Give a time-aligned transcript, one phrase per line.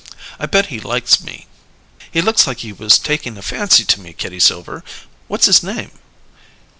[0.39, 1.45] "I bet he likes me.
[2.11, 4.83] He looks like he was taking a fancy to me, Kitty Silver.
[5.27, 5.91] What's his name?"